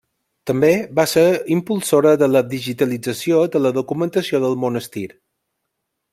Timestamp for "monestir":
4.65-5.07